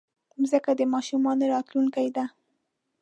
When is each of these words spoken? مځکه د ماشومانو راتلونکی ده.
مځکه 0.39 0.71
د 0.79 0.81
ماشومانو 0.93 1.43
راتلونکی 1.53 2.07
ده. 2.15 2.25